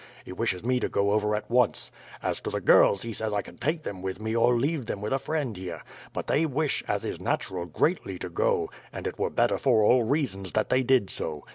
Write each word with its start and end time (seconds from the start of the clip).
He 0.25 0.31
wishes 0.33 0.63
me 0.63 0.79
to 0.79 0.89
go 0.89 1.11
over 1.11 1.35
at 1.35 1.47
once. 1.47 1.91
As 2.23 2.41
to 2.41 2.49
the 2.49 2.59
girls, 2.59 3.03
he 3.03 3.13
says 3.13 3.31
I 3.33 3.43
can 3.43 3.59
take 3.59 3.83
them 3.83 4.01
with 4.01 4.19
me 4.19 4.35
or 4.35 4.55
leave 4.55 4.87
them 4.87 4.99
with 4.99 5.13
a 5.13 5.19
friend 5.19 5.55
here. 5.55 5.83
But 6.11 6.25
they 6.25 6.43
wish, 6.47 6.83
as 6.87 7.05
is 7.05 7.19
natural, 7.21 7.67
greatly 7.67 8.17
to 8.17 8.29
go; 8.29 8.71
and 8.91 9.05
it 9.05 9.19
were 9.19 9.29
better 9.29 9.59
for 9.59 9.83
all 9.83 10.01
reasons 10.01 10.53
that 10.53 10.69
they 10.69 10.81
did 10.81 11.11
so. 11.11 11.43